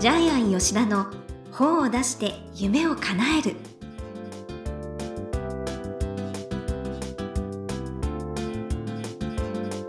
[0.00, 1.08] ジャイアン吉田の
[1.52, 3.56] 本を出して夢を叶える。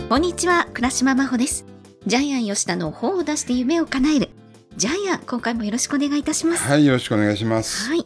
[0.10, 1.66] こんにちは倉島真帆です。
[2.08, 4.30] ジャイアン吉田の本を出して夢を叶える。
[4.76, 6.64] ジャイアン今回もよろしくお願いいたします。
[6.64, 7.88] はい、よろしくお願いします。
[7.88, 8.06] はい。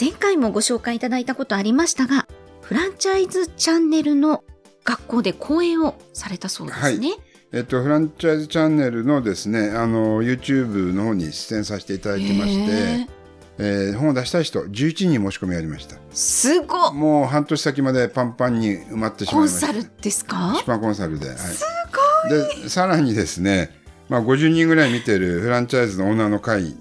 [0.00, 2.28] 前回もご紹介いただいたことありましたが
[2.62, 4.44] フランチャイズチャンネルの
[4.84, 7.10] 学校で講演をされたそうですね、
[7.50, 13.06] えっと、フランチャイズチャンネルのですね、あの、YouTube の方に出演させていただいてまして、へ
[13.60, 15.96] えー本を出したい人、11人申し込みありました。
[16.12, 19.66] すごっもう半年先までパンパンに埋まってしまいコンました。
[19.66, 20.54] サルですか？
[20.58, 21.28] 出版コンサルで。
[21.28, 21.64] はい、す
[22.28, 23.70] ごいで、さらにですね、
[24.08, 26.76] まあ、50人ぐらい見てるフランチャイズのオーナーの会、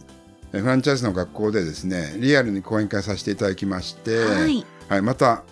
[0.53, 5.43] えフランチャイズの学校でですね、リアルに講演会させていただきまして、はいはい、また、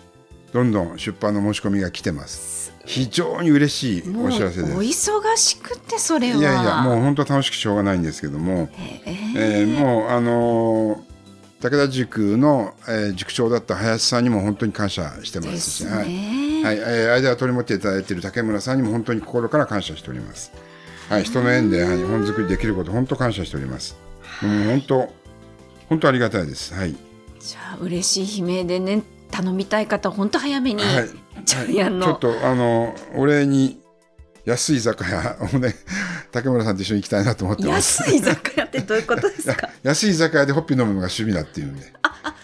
[0.52, 2.55] どんどん出版の申し込みが来てます。
[2.86, 4.76] 非常に嬉しいお知らせです。
[4.76, 4.82] お。
[4.82, 6.36] 忙しくてそれは。
[6.38, 9.02] いやいや、もう本当楽しくしょうがないんですけども、へ
[9.34, 9.64] え。
[9.64, 11.16] ーもう、あのー
[11.58, 15.98] 武田塾の、えー塾長だった林さんにも本当に感謝してまですすし、ね、はい。
[15.98, 16.76] はい。
[16.78, 20.52] えー間を取り持っていただいている竹村さんにも本当に心から感謝しております。
[21.08, 23.96] はい、人の縁で、はい、本作りできること本当感謝しております。
[24.42, 25.12] うん、本当
[25.88, 26.74] 本当ありがたいです。
[26.74, 26.94] はい。
[27.40, 30.82] じゃあ嬉しい悲鳴でね頼みたい方本当早めに、
[31.54, 31.66] はい。
[31.66, 33.80] ジャイアンのちょっとあのお礼に
[34.44, 35.74] 安い居酒屋を ね
[36.30, 38.02] 竹村さんと一緒に行きたいなと思ってます。
[38.02, 39.68] 安い居酒屋ってどういうことですか？
[39.82, 41.92] 安い居酒屋でホッピー飲むのが趣味だっていうんで。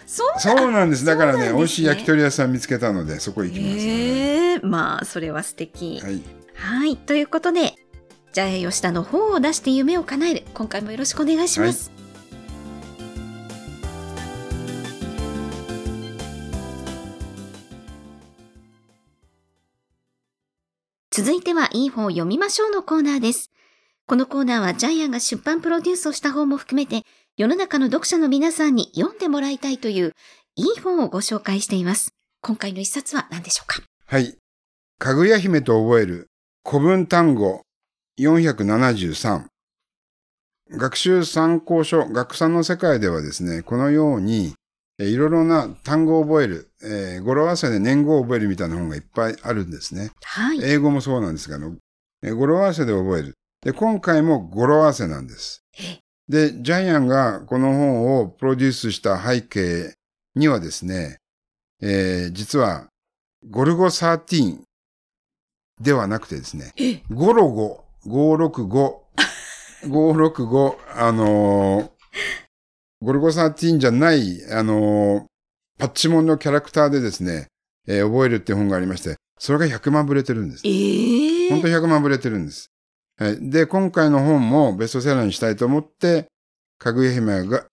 [0.05, 1.05] そうそうなんです。
[1.05, 6.21] だからね、ね美味しい焼き鳥屋さん見つけたので、そこ行きます、へえまあそれは素敵はい。
[6.55, 7.73] はいということで
[8.31, 11.91] ジャイアン吉田の本を出して夢を叶える今回もよろしくお願いします、
[21.15, 23.51] 続いてはいい本を読みましょうのコーナーです。
[24.07, 27.03] このコーナーはジャイアンが出版プロデュースをした本も含めて
[27.37, 30.13] 世の中の読者の皆さんに読んでもらいたいという
[30.55, 32.15] いい本をご紹介しています。
[32.41, 33.83] 今回の一冊は何でしょうか？
[34.07, 34.35] はい。
[34.97, 36.29] かぐや姫と覚える
[36.67, 37.61] 古文単語
[38.19, 39.45] 473。
[40.71, 44.55] 学習参考書、学産の世界ではですね、このように、
[44.99, 50.11] えいろいろな単語を覚える、えー語呂合わせで年号を覚えるみたいな本がいっぱいあるんですね。
[50.23, 50.59] はい。
[50.63, 51.57] 英語もそうなんですが、
[52.21, 53.33] えー語呂合わせで覚える。
[53.63, 55.63] で、今回も語呂合わせなんです。
[56.29, 59.93] で、ジャイアンがこの本をプロデュースした背景
[60.35, 61.17] にはですね、
[61.81, 62.87] えー実は、
[63.49, 64.59] ゴルゴ13
[65.81, 66.71] ではなくてですね、
[67.11, 68.93] ゴロゴ、565、
[69.87, 71.89] 565、あのー
[73.03, 75.23] ゴルゴ13じゃない、あのー
[75.79, 77.47] パッチモンのキャラクターでですね、
[77.87, 80.61] えー覚えるっていう本がありまして、それが100万ぶれてるんです。
[80.65, 82.71] ええ本当に100万ぶれてるんです。
[83.17, 83.49] はい。
[83.49, 86.27] で、今回の本もベストセラーにしたいと思って、
[86.77, 87.65] かぐや姫が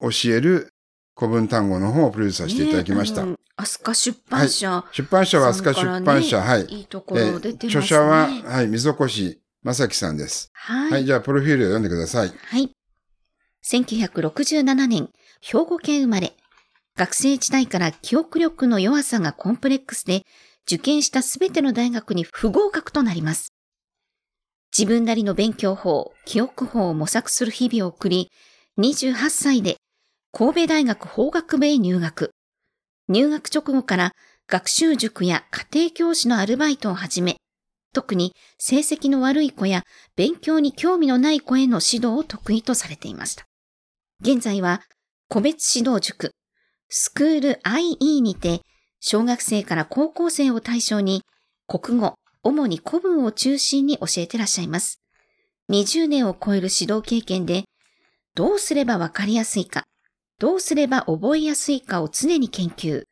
[0.00, 0.70] 教える
[1.16, 3.24] 古文単語の本をプロデュースさせていただきました。
[3.24, 6.64] ねあの飛鳥出版社、出版社は飛鳥出版社、はい。
[6.66, 7.80] いいところ出てますね。
[7.80, 10.50] 著者は、はい、溝越正樹さんです。
[10.54, 10.92] はい。
[10.92, 12.28] はい、じゃあ、プロフィールを読んでください。
[12.28, 12.70] はい。
[13.70, 15.10] 1967年、
[15.42, 16.32] 兵庫県生まれ。
[16.96, 20.24] 学生時代から記憶力の弱さがコンプレックスで、
[20.66, 23.52] 受験したすべての大学に不合格となります。
[24.74, 28.30] 自分なりの勉強法、記憶法を模索する日々を送り、
[28.78, 29.76] 28歳で
[30.32, 32.30] 神戸大学法学部へ入学。
[33.10, 34.12] 入学直後から
[34.46, 37.36] 学習塾や家庭教師のアルバイトを始め、
[37.92, 39.82] 特に成績の悪い子や
[40.16, 43.44] 勉強に興味のない子への指導を得意とされていました。
[44.20, 44.82] 現在は
[45.28, 46.32] 個別指導塾、
[46.88, 48.62] スクール IE にて
[48.98, 51.22] 小学生から高校生を対象に
[51.68, 55.00] 国語、主に古文を中心に教えてらっしゃいます。
[55.70, 57.64] 20年を超える指導経験で
[58.34, 59.84] どうすればわかりやすいか、
[60.40, 63.04] どうすれば覚えやすいかを常に研究。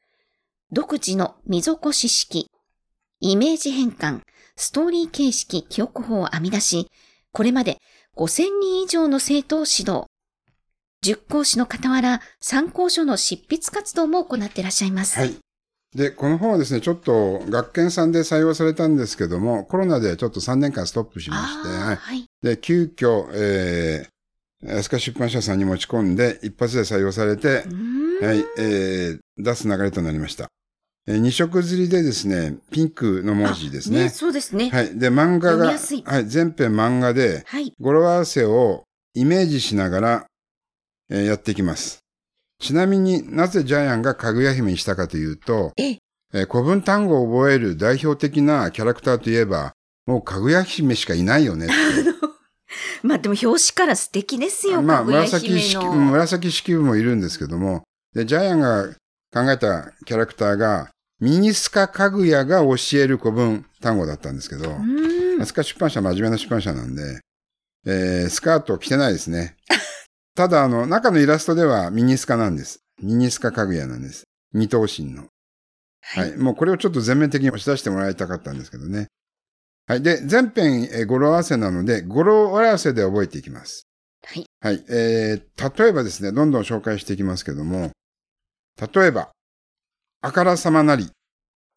[0.72, 2.50] 独自の溝越式、
[3.21, 4.22] イメージ変換、
[4.56, 6.91] ストーリー形式記憶法を編み出し、
[7.30, 7.78] これまで
[8.16, 10.07] 5000人以上の生徒を指導。
[11.06, 15.18] 塾講師の傍ら、参考書の執筆活動も行っていらっしゃいます。
[15.18, 15.36] はい。
[15.94, 21.97] で、この本はですね、ちょっと学研さんで採用されたんですけども、コロナでちょっと3年間ストップしまして、はい。
[21.97, 22.24] はい。
[22.42, 27.64] で、急遽、えー、飛鳥出版社さんに持ち込んで、一発で採用されて
[28.20, 30.48] はい、えー、出す流れとなりました。
[31.06, 34.08] えー、二色刷りでですね、ピンクの文字ですね。
[34.08, 34.70] そうですね。
[34.70, 34.98] はい。
[34.98, 37.72] で、漫画が、はい、全編漫画で、はい。
[37.80, 38.82] 語呂合わせを
[39.14, 40.26] イメージしながら、
[41.10, 42.00] えーやっていきます。
[42.58, 45.98] ちなみになぜジャイアンがかぐや姫にしたかというと、ええ
[46.34, 49.72] えー古文単語を覚える代表的なキャラクターといえば、
[50.06, 51.68] もうかぐや姫しかいないよね。
[53.03, 55.76] まあでも表紙から素敵ですよ、まあ、紫式。
[55.84, 58.88] 紫式部もいるんですけども、で、ジャイアンが
[59.32, 65.47] 考えたキャラクターが、ミニスカかぐやが教える古文単語だったんですけど、うん。
[65.47, 67.20] スカ出版社真面目な出版社なんで、
[67.86, 69.56] えー、スカート着てないですね。
[70.36, 72.80] ただ、あの、中のイラストではミニスカなんです。
[73.03, 74.24] ミニスカかぐやなんです。
[74.53, 75.28] 二頭身の。
[76.03, 76.36] ははいい。
[76.36, 79.09] もうこれをちょっと全面的に押し出してもらいたかったんですけどね。
[79.86, 80.03] はい。
[80.03, 83.86] で、全編、えー語呂合わせなので、語呂合わせで覚えていきます。
[84.24, 84.44] はい。
[84.60, 84.84] はい。
[84.91, 87.92] えー、例えばですね、どんどん紹介していきますけども、
[88.94, 89.30] 例えば、
[90.22, 91.10] あからさまなり。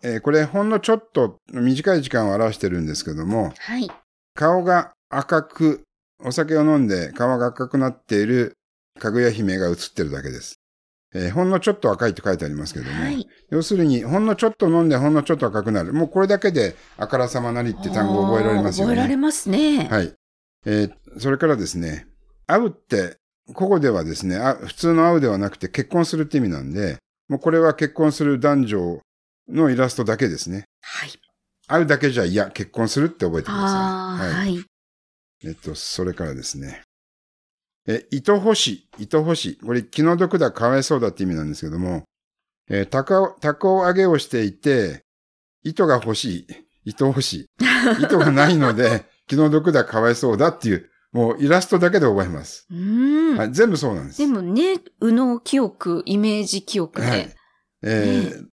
[0.04, 3.90] えーこれ、ほんのちょっと短い時間を表してるんですけども、はい。
[4.34, 5.82] 顔が赤く、
[6.24, 8.54] お酒を飲んで顔が赤くなっている
[9.00, 10.56] かぐや姫が写ってるだけです。
[11.14, 13.28] えーほんのちょっと赤いと書いてありますけども、はい。
[13.50, 15.92] 要するに、ほんのちょっと飲んでほんのちょっと赤くなる。
[15.94, 18.92] もうこれだけで、あからさまなりって単語を覚えられますよね。
[18.94, 19.88] 覚えられますね。
[19.88, 20.14] はい。
[20.66, 22.06] えーそれからですね、
[22.46, 23.18] 会うって、
[23.56, 29.00] ここではですね、あ普通の会うではなくて結婚するって意味なんで、もうこれは結婚する男女
[29.50, 30.66] のイラストだけですね。
[30.82, 31.10] はい。
[31.68, 34.32] 会うだけじゃ嫌、結婚するって覚えてくだあさい。
[34.32, 34.64] あ、はい。
[35.44, 36.84] えっと、それからですね。
[37.88, 39.58] え、糸干し、糸干し。
[39.64, 42.04] これ気の毒だ、かわいそうだって意味なんですけども、
[42.70, 45.04] えー、高を、高を上げをしていて、
[45.64, 46.48] 糸が欲しい。
[46.86, 47.46] 糸欲しい。
[48.04, 52.68] 糸がないので、 気の毒だ、かわいそうだっていう、もうイラストだけで覚えます。
[52.70, 53.38] うーん。
[53.38, 54.18] はい、全部そうなんです。
[54.20, 57.08] でもね、右脳記憶、イメージ記憶で。
[57.08, 57.36] はい。
[57.84, 58.50] えー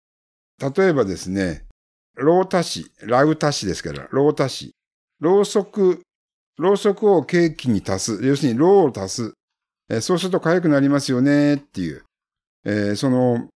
[0.76, 1.66] 例えばですね、
[2.14, 4.76] ロータシ、ラウタシですから、ロータシ。
[5.18, 6.02] ろうそく、
[6.58, 8.24] ろうそくをケーキに足す。
[8.24, 9.32] 要するに、ろうを足す。
[9.88, 12.04] えーそうすると痒くなりますよねっていう。
[12.64, 13.48] えーその、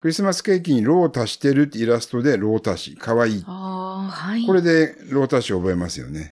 [0.00, 2.96] クリスマスケーキにろうを足してるってイラストで、ロータシ。
[2.96, 3.42] かわいい。
[3.42, 4.46] はい。
[4.46, 6.30] これで、ロータシを覚えますよね。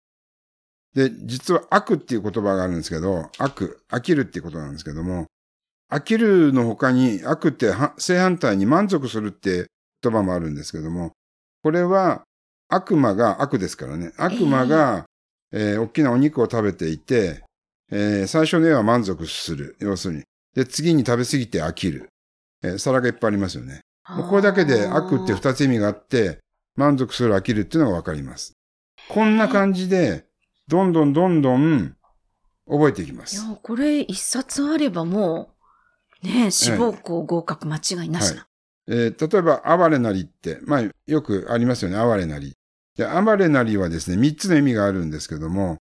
[0.95, 5.27] で、実は悪っていう言葉があるんですけど、悪、飽きるっていうことなんですけども、
[5.91, 9.67] 飽きるの他に悪っては正反対に満足するって
[10.03, 11.13] 言葉もあるんですけども、
[11.63, 12.23] これは
[12.69, 14.13] 悪魔が悪ですからね。
[14.17, 15.07] 悪魔が、
[15.57, 17.45] えー大きなお肉を食べていて、
[17.91, 19.77] えー最初の絵は満足する。
[19.79, 20.23] 要するに。
[20.55, 22.09] で、次に食べ過ぎて飽きる。
[22.63, 23.81] えー皿がいっぱいありますよね。
[24.09, 26.39] もうこれだけで悪って二つ意味があって、
[26.77, 28.53] 満足する飽きるっていうのがわかります。
[29.09, 30.27] こんな感じで、
[30.67, 31.95] どんどんどんどん
[32.69, 33.37] 覚えていきます。
[33.37, 35.51] いや、これ一冊あればも
[36.23, 38.47] う、ね、志望校合格間違いなしな。
[38.89, 42.55] えー例えば、哀れなりって、まあ、よくありますよね、哀れなり。
[42.97, 45.79] で、哀れなりはですね、三つの意味があるんですけども、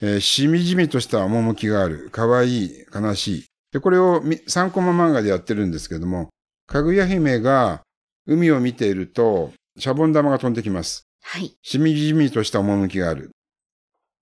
[0.00, 3.44] えーしみじみとした趣がある、かわいい、悲しい。
[3.72, 6.28] で、これをみ3コマ漫画でやってるんですけども、
[6.66, 7.82] かぐや姫が
[8.26, 11.06] 海を見ていると、シャボン玉が飛んできます。
[11.22, 11.56] はい。
[11.62, 13.30] しみじみとした趣がある。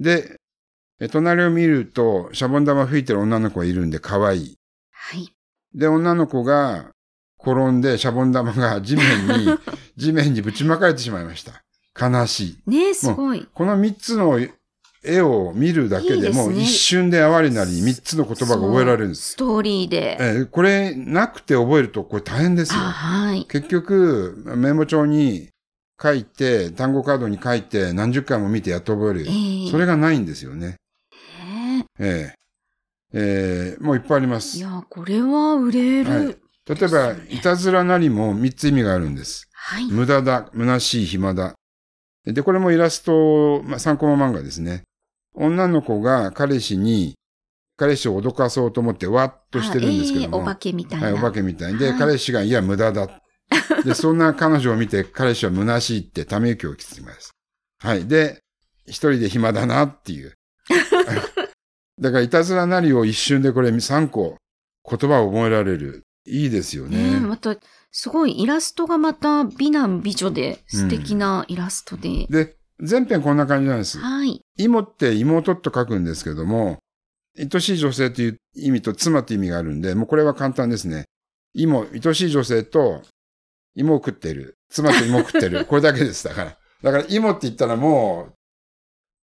[0.01, 0.37] で、
[1.01, 4.55] え隣を見ると、シャボン玉吹いてる女の子がいるんで可愛い。
[4.93, 5.29] はい。
[5.75, 6.91] で、女の子が
[7.41, 9.59] 転んで、シャボン玉が地面に、
[9.97, 11.63] 地面にぶちまかれてしまいました。
[12.11, 12.71] 悲しい。
[12.71, 13.47] ねすごい。
[13.53, 14.41] この三つの
[15.05, 19.33] 絵を見るだけでもう一瞬で哀れなり三つの言葉が覚えられるんです。
[19.33, 20.17] ストーリーで。
[20.21, 22.81] えーこれなくて覚えるとこれ大変ですよ。
[22.81, 23.45] あはい。
[23.47, 25.49] 結局、メモ帳に
[26.01, 29.27] 書いて、単語カードに書いて何十回も見てやっと覚える。
[29.29, 30.77] ええそれがないんですよね。
[31.44, 32.35] ねええ
[33.15, 34.56] ええもういっぱいあります。
[34.59, 36.11] いや、これは売れる。
[36.11, 39.49] はい例えば、いたずらなりも三つ意味があるんです。
[39.53, 39.87] はい。
[39.87, 41.55] 無駄だ、虚しい、暇だ。
[42.24, 44.82] で、これもイラスト、まあ、3コマ漫画ですね。
[45.34, 47.14] 女の子が彼氏に、
[47.76, 50.36] 彼氏を脅かそうと思ってわっとしてるんですけども。
[50.36, 51.06] あええお化けみたいな。
[51.06, 51.79] はい、お化けみたいに。
[51.79, 53.08] で、はい彼氏が、いや、無駄だ。
[53.84, 57.32] で、そんな彼女を見て、彼氏は虚しいってため息をつきます。
[57.79, 58.06] はい。
[58.06, 58.43] で、
[58.86, 60.34] 一人で暇だなっていう。
[62.00, 64.36] だから、いたずらなりを一瞬でこれ3個
[64.88, 66.02] 言葉を覚えられる。
[66.24, 67.14] いいですよね。
[67.14, 67.56] ねまた、
[67.93, 72.27] すごいイラストがまた美男美女で素敵なイラストで。
[72.29, 73.99] で、全編こんな感じなんです。
[73.99, 74.41] はい。
[74.58, 76.79] 妹って妹と書くんですけども、
[77.39, 81.05] 愛しい女性という意味と妻という意味があるんで、もうこれは簡単ですね。
[81.55, 83.03] 妹、愛しい女性と
[83.75, 84.56] 芋を食ってる。
[84.70, 85.65] 妻と芋を食ってる。
[85.67, 86.25] これだけです。
[86.27, 86.58] だから。
[86.82, 88.34] だから芋って言ったらもう、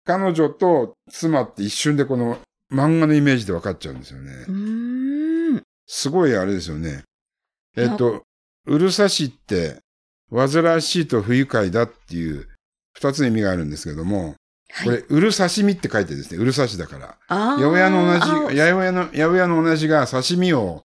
[0.04, 2.38] 彼女と妻って一瞬でこの
[2.72, 4.52] 漫画のイメージで分かっちゃうんですよねう。
[4.52, 5.62] ーん。
[5.86, 7.02] すごいあれですよね。
[7.76, 8.22] えっと、
[8.70, 9.80] うるさしって、
[10.30, 12.46] 煩わしいと不愉快だっていう
[12.92, 14.36] 二つの意味があるんですけども、
[14.70, 14.86] はい。
[14.86, 17.16] これ、うる刺身って書いてですね、うるさしだから。
[17.26, 20.84] 八百屋の同じ、あ八百屋の、八百屋の同じが刺身を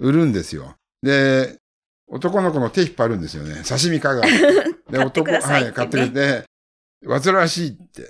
[0.00, 0.76] 売るんですよ。
[1.02, 1.58] で、
[2.08, 3.62] 男の子の手引っ張るんですよね。
[3.68, 4.22] 刺身かが。
[4.88, 6.44] で、買ってくださいってねはい、買ってくれて、
[7.06, 8.08] 煩わしいって。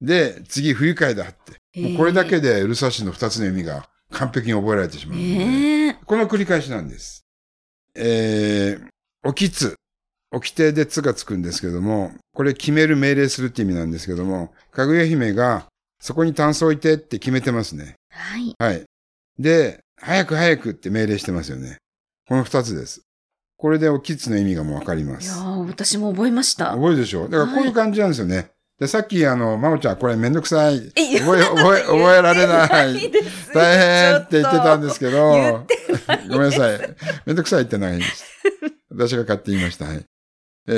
[0.00, 1.78] で、次、不愉快だって。
[1.78, 7.21] もうこれだけで、うるさしの二つの意味が完璧に覚えられてしまうので、ええこの繰り返しなんです。
[7.94, 9.74] えー、起きつ。
[10.34, 15.66] 起きてでつがつくんですけども、これ決める命令するって意味なんですけども、かぐや姫が、
[16.00, 17.96] そこにタンス置いてって決めてますね。
[18.10, 18.54] はい。
[18.58, 18.82] はい。
[19.38, 21.76] で、早く早くって命令してますよね。
[22.28, 23.02] この二つです。
[23.58, 25.32] これでおきつの意味がもうわかりまいや
[25.68, 26.70] 私も覚えました。
[26.72, 27.28] 覚えるでしょ？
[27.28, 28.48] だからこういう感じなんですよね。
[28.80, 30.90] で、さっきあの、まおちゃん、これめんどくさい。
[30.96, 32.94] え覚え、覚え、覚えられない。
[33.12, 35.76] です大変って言ってたんですけど、言って
[36.28, 36.96] ごめんなさい。
[37.26, 38.24] めんどくさいってないです。
[38.90, 39.86] 私が買って言いました。
[39.86, 40.04] はい。
[40.68, 40.72] え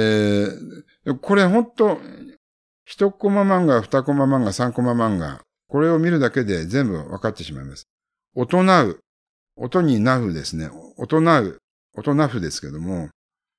[1.06, 2.00] ー、これ本当
[2.86, 5.40] 一コマ漫画、二コマ漫画、三コマ漫画。
[5.68, 7.86] これを見るだけで全部分かってしまいます。
[8.34, 9.00] 音なう。
[9.56, 10.70] 音になふですね。
[10.96, 11.58] 音なう。
[11.96, 13.08] 音なふですけども、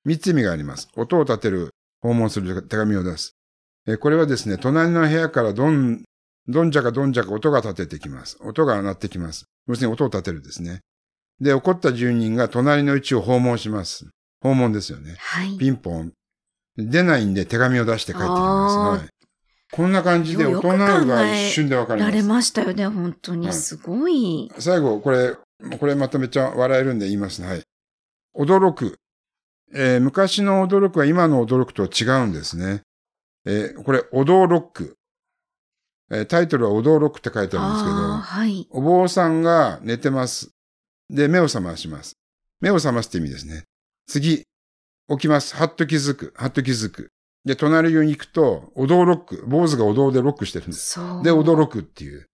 [0.03, 0.89] 三つ意味があります。
[0.95, 1.69] 音を立てる、
[2.01, 3.35] 訪問する手紙を出す。
[3.87, 6.03] えこれはですね、隣の部屋からどん、
[6.47, 8.37] どんじゃかどんじゃか音が立ててきます。
[8.41, 9.45] 音が鳴ってきます。
[9.67, 10.81] 要するに音を立てるですね。
[11.39, 14.07] で、怒った住人が隣の家を訪問します。
[14.41, 15.15] 訪問ですよね。
[15.17, 15.57] はい。
[15.57, 16.11] ピンポン。
[16.77, 19.01] 出ないんで手紙を出して帰ってきます。
[19.03, 19.09] はい、
[19.71, 22.27] こんな感じで大人が一瞬でわかりられます。
[22.27, 23.47] ましたよね、本当に。
[23.47, 24.51] はいすごい。
[24.59, 25.35] 最後、これ、
[25.79, 27.47] これまためっちゃ笑えるんで言いますね。
[27.47, 27.63] はい。
[28.37, 28.97] 驚く。
[29.73, 32.81] えー昔の驚くは今の驚くと違うんですね。
[33.45, 34.95] えーこれ、驚く。
[36.11, 38.67] えータイトルは驚くって書いてあるんですけど、はい。
[38.69, 40.54] お坊さんが寝てます。
[41.09, 42.13] で、目を覚まします。
[42.61, 43.63] 目を覚ますって意味ですね。
[44.07, 44.43] 次、
[45.09, 45.55] 起きます。
[45.55, 46.33] はっと気づく。
[46.35, 47.09] はっと気づく。
[47.45, 49.45] で、隣に行くと、お堂ロック。
[49.47, 50.93] 坊主がお堂でロックしてるんです。
[50.93, 51.23] そう。
[51.23, 52.25] で、驚くっていう。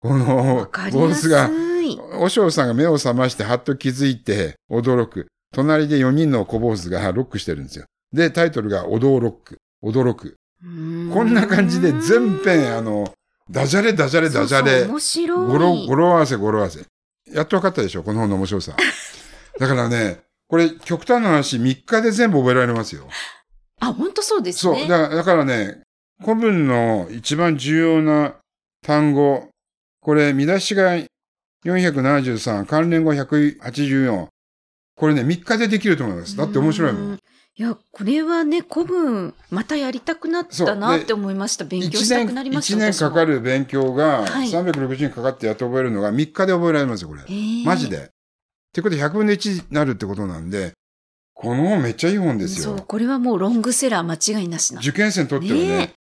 [0.00, 1.50] この坊主が、
[1.82, 1.98] い。
[2.18, 5.26] お尚さんが目を覚まして、はっと気づいて、驚く。
[5.52, 7.84] 隣で4人の小坊主がロックしてるんですよ。
[8.12, 9.58] で、タイトルが、お堂ロック。
[9.84, 10.36] 驚く。
[11.12, 13.12] こんな感じで全編、あの、
[13.50, 14.84] ダジャレダジャレダジャレ。
[14.84, 15.86] 面白い。
[15.86, 16.84] 語呂合わせ語呂合わせ。
[17.32, 18.76] やっと分かったでしょこの本の面白さ。
[19.58, 23.08] だからね、これ、極端な話、3日で全部覚えられますよ。
[23.80, 24.74] あ、本当そうですそう。
[24.74, 24.86] ね。
[24.86, 25.82] だからだからね、
[26.20, 28.36] 古文の一番重要な
[28.82, 29.48] 単語、
[30.00, 30.96] これ、見出しが
[31.64, 34.28] 473、関連語184。
[34.96, 36.36] これね、3日でできると思います。
[36.36, 36.98] だって面白いも。
[37.00, 37.18] うん
[37.58, 41.64] いや、これはね、古文、またやりたくなったなって思いました。
[41.64, 42.74] 勉強1したく年、なりました。
[42.76, 43.34] 一年かかる。
[43.36, 47.22] る勉強が、はい360日かかってやっと覚えるのが3日で覚えられますよ、これ。
[47.64, 47.88] マジ。
[47.88, 47.96] で。
[47.96, 48.00] っ
[48.74, 50.74] てことで100分の1になるってことなんで、
[51.32, 52.84] この本めっちゃいい本ですそう、よ。
[52.86, 54.80] これはもうロングセラー間違いなしな。
[54.80, 55.94] 受験生にとってはねね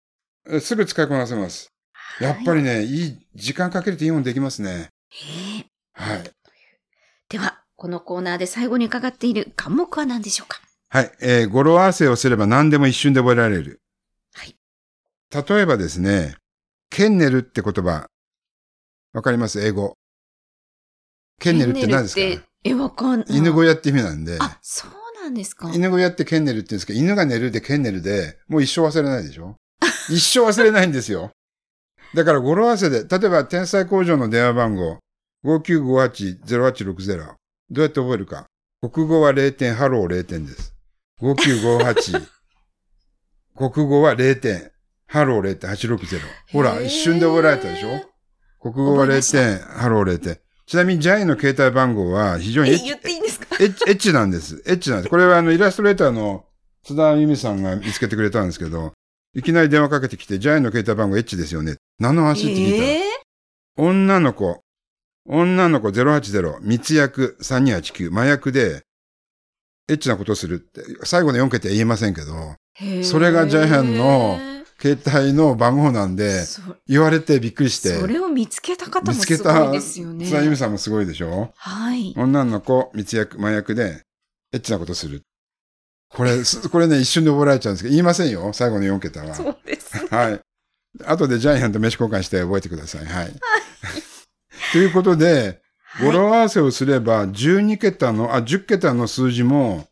[0.49, 1.69] えすぐ使いこなせます。
[2.19, 4.89] やっぱりね、いい、時間かけるといい本できますね。
[5.93, 6.23] はい。
[7.29, 10.61] では、このコーナーで最後に伺っている漢目は何でしょうか？
[10.95, 11.13] はい。
[11.23, 13.81] えー語呂合わせをすれば何でも一瞬で覚えられる。
[14.35, 14.55] はい。
[15.49, 16.37] 例えばですね、
[16.91, 18.07] kennel って言葉、
[19.15, 19.59] わかります？
[19.63, 19.95] 英語。
[21.41, 22.21] kennel って何ですか？
[22.65, 23.29] え、わかんない。
[23.31, 24.91] 犬小屋って意味なんで、あ、そう
[25.23, 25.73] なんですか。
[25.75, 29.57] 犬小屋って kennel って言うんですけど、犬が寝るで kennel で、もう一生忘れないでしょ？
[30.11, 31.31] 一生忘れないんですよ。
[32.15, 34.99] だから語呂合わせで、例えば天才工場の電話番号、
[35.45, 37.35] 5958-0860。
[37.71, 38.45] どうやって覚えるか。
[38.93, 40.75] 国語は0点、ハロー0点です。
[41.23, 42.27] 5958。
[43.57, 44.73] 国語は0点、
[45.07, 46.19] ハロー0点、860。
[46.51, 48.01] ほら、一瞬で覚えられたでしょ？
[48.61, 49.39] 国語は0覚えました。
[49.39, 50.41] 点、ハロー0点。
[50.67, 52.85] ちなみにジャイの携帯番号は非常にエえ、ッチ。
[52.87, 53.57] 言っていいんですか？
[53.61, 54.63] エッチ、エッチなんです。
[54.67, 55.11] エッチなんです。
[55.11, 56.45] これはあの、イラストレーターの
[56.83, 58.93] 津田由美さんが見つけてくれたんですけど、
[59.35, 61.77] いきなり電話かけてきて、ジャイの携帯番号エッチですよね。
[62.01, 62.51] 何の話？
[62.53, 63.03] って聞いたら、え
[63.77, 64.61] 女の子、
[65.27, 68.83] 女の子080、密約3289、麻薬で、
[69.93, 74.39] エッチなことするって、最後の4桁言えませんけど、ーそれがジャイアンの
[74.81, 80.27] 携帯の番号なんで、そ言われてびっくりして、それを見つけた方もすごいたですよね。
[80.27, 81.53] 津田由美さんもすごいでしょ？
[81.57, 82.15] はい。
[82.17, 84.03] 女の子、密約、麻薬で、
[84.53, 85.23] エッチなことする。
[86.09, 89.35] これ、すこれね、一瞬で覚えられちゃうんですけど、言いませんよ、最後の4桁は。
[89.35, 90.09] そうですね。
[90.11, 90.41] はい。
[91.07, 93.07] 後でジャイアンと飯交換して覚えてください。
[93.07, 93.33] はい。
[94.73, 95.62] ということで、
[96.01, 99.87] 語呂合わせをすれば、12桁の、あ、10桁の数字も、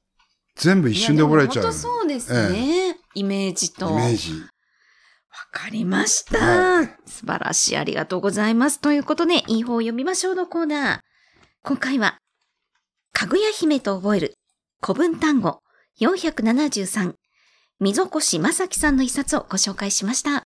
[0.56, 1.64] 全部一瞬で覚えちゃう。
[1.64, 2.96] 本当そうですね。
[3.14, 3.90] イメージと。
[3.90, 4.32] イメージ。
[4.32, 4.46] わ
[5.52, 7.76] かりました、素晴らしい。
[7.76, 8.80] ありがとうございます。
[8.80, 11.00] ということで、いい方を読みましょうのコーナー。
[11.62, 12.18] 今回は、
[13.12, 14.34] かぐや姫と覚える
[14.82, 15.60] 古文単語
[16.00, 17.14] 473、
[17.80, 20.44] 溝越正樹さんの一冊をご紹介しました。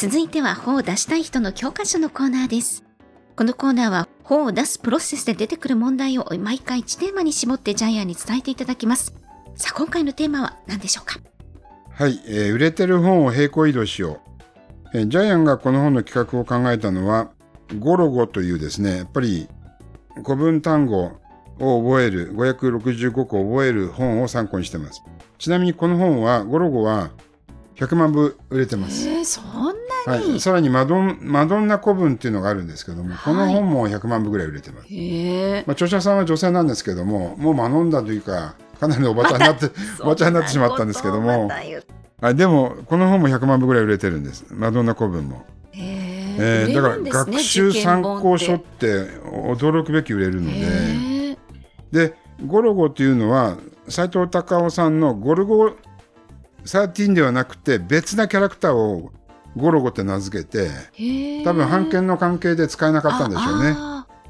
[0.00, 2.84] 続いては本を出したい人の教科書のコーナーです。
[3.34, 9.12] このコーナーは本を出すプロセスで出てくる問題を毎回1テーマに絞ってジャイアンに伝えていただきます。
[9.56, 11.18] さあ、今回のテーマは何でしょうか？
[11.90, 14.20] はい、えー、売れてる本を並行移動しよ
[14.94, 17.32] う、えー、ジャイアンがこの本の企画を考えたのは、
[17.76, 19.48] ゴロゴというですね、やっぱり
[20.24, 21.10] 古文単語
[21.58, 25.02] を覚える、565個覚える本を参考にしてます。
[25.38, 27.10] ちなみにこの本は、ゴロゴは
[27.74, 29.08] 100万部売れてます。
[29.08, 34.86] えー、そんなに、はい、さらにマドンマドンナ古文っていうのがあるんですけども、この本も100万部ぐらい売れてます。
[34.90, 41.50] へまあ、著者さんは女性なんですけども、もうマドンダというか、かなりのおばちゃんになって、 おばちゃんになってしまったんですけども、
[42.20, 44.46] あでも、この本も100万部ぐらい売れてるんです。
[44.50, 45.44] マドンナ古文も。
[46.40, 48.86] えー、だから学習参考書って
[49.26, 51.36] 驚くべき売れるので、
[51.90, 52.14] で、
[52.46, 53.56] ゴロゴっていうのは、
[53.88, 55.72] 斎藤隆夫さんのゴルゴ
[56.64, 59.10] 13ではなくて別なキャラクターを
[59.56, 60.68] ゴロゴって名付けて
[61.44, 63.76] 多分版権の関係で使えなかったんでしょうね。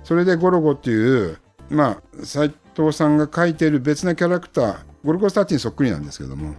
[0.05, 1.39] それでゴロゴっていう
[1.71, 6.55] まあ斎藤さんが書いている別なキャラクターゴルゴ13にそっくりなんですけども。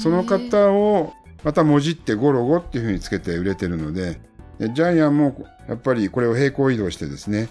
[0.00, 1.12] その方を
[1.44, 4.20] またもじってゴロゴっていうふうにつけて売れてるので
[4.58, 7.48] ジャイアンもやっぱりこれを平行移動してですね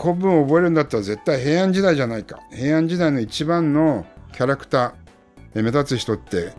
[0.00, 2.40] 古文を覚えるんだったら絶対平安時代じゃないか。
[2.52, 6.52] 平安時代の一番のキャラクター目立つ人って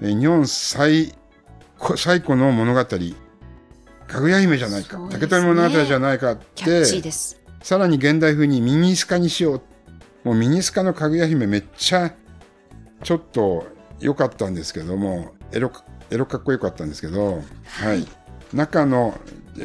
[0.00, 1.14] 日本最
[1.96, 2.84] 最古の物語
[4.06, 6.84] かぐや姫じゃないか、ね、竹取物語じゃないかって
[7.62, 9.62] さらに現代風にミニスカにしよう。
[10.24, 12.12] もうミニスカのかぐや姫めっちゃ
[13.02, 13.66] ちょっと
[14.00, 15.72] 良かったんですけどもエロ
[16.10, 17.40] エロかっこよかったんですけど、は
[17.84, 18.06] い、はい、
[18.52, 19.18] 中の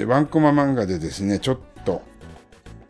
[0.07, 2.01] ワンコマ漫画でですねちょっと、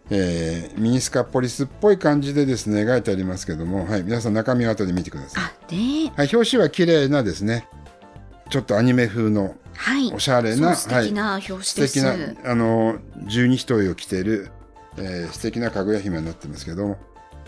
[0.09, 5.43] えー、ミニスカポリスっぽい感じでですね描いてありますけども、はい、皆さん中身を後で見てください。
[6.09, 7.67] はい、表紙は綺麗なですね
[8.49, 9.55] ちょっとアニメ風の
[10.13, 14.51] おしゃれな、はい、素敵な表紙です、素敵なあの十二人を着ている、
[14.97, 16.97] えー、素敵なかぐや姫になってますけど、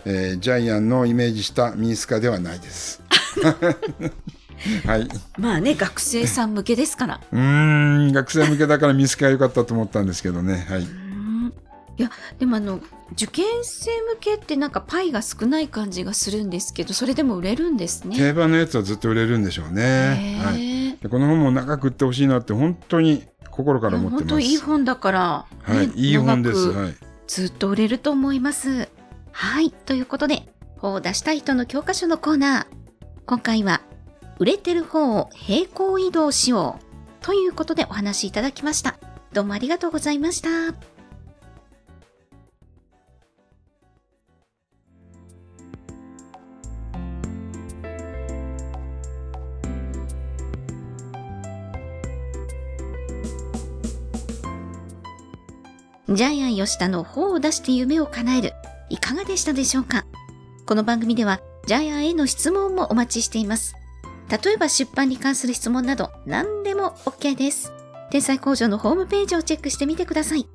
[0.04, 3.02] えー、ジャイアンのイメージしたミニスカではないです。
[4.84, 5.08] はい。
[5.38, 7.20] まあね、学生さん向けですから。
[7.30, 10.66] うん、学生向けだからミスカ良かったと思ったんですけどね。
[10.68, 10.82] はい。
[10.82, 12.80] いや、でもあの、
[13.12, 18.16] 受験生向けってなんかパイが少ない感じがするんですけど、それでも売れるんですね。
[18.16, 20.40] 定番のやつはずっと売れるんでしょうね。
[20.44, 20.77] はい。
[21.06, 24.24] この本も長く売ってほしいなって本当に心から思ってます。
[24.24, 26.70] 本当いい本だから、ね、はい、いい本です。
[26.70, 26.94] はい。
[27.28, 28.88] ずっと売れると思います。
[29.30, 29.70] はい。
[29.70, 30.42] ということで、
[30.78, 32.66] 本を出したい人の教科書のコーナー。
[33.26, 33.82] 今回は
[34.38, 38.98] 売れてる方を平行移動しようということでお話しいただきました。
[39.32, 40.97] どうもありがとうございました。
[56.10, 58.54] ジャイアン吉田の本を出して夢を叶える、
[58.88, 60.06] いかがでしたでしょうか？
[60.64, 63.74] この番組では、ジャイアンへの質問もお待ちしています。
[64.30, 67.74] 例えば出版に関する質問など何でも OK です。
[68.10, 70.48] 天才工場のホームページをチェックしてみてください。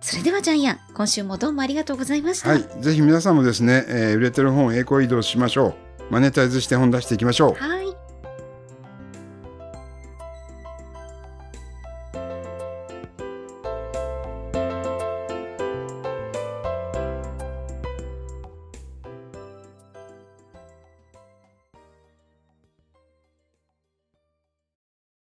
[0.00, 2.50] それではジャイアン、今週もどうもありがとうございました。
[2.50, 5.76] はい、ぜひ皆さんもですね、えー、売れてる本栄光移動しましょ
[6.10, 6.12] う。
[6.12, 7.54] マネタイズして本出していきましょう。
[7.54, 7.87] はい。